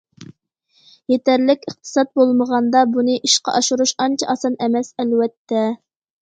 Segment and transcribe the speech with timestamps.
[1.11, 5.63] يېتەرلىك ئىقتىساد بولمىغاندا بۇنى ئىشقا ئاشۇرۇش ئانچە ئاسان ئەمەس ئەلۋەتتە.